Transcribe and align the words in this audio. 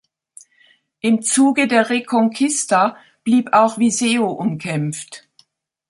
Im 1.01 1.21
Zuge 1.21 1.67
der 1.67 1.91
Reconquista 1.91 2.97
blieb 3.23 3.53
auch 3.53 3.77
Viseu 3.77 4.31
umkämpft. 4.31 5.29